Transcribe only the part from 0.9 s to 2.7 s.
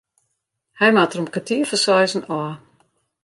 moat der om kertier foar seizen ôf.